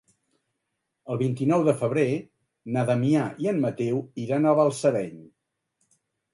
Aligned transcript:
El 1.15 1.19
vint-i-nou 1.21 1.65
de 1.67 1.75
febrer 1.81 2.07
na 2.77 2.87
Damià 2.89 3.29
i 3.45 3.53
en 3.55 3.63
Mateu 3.69 4.03
iran 4.27 4.51
a 4.51 4.57
Balsareny. 4.63 5.17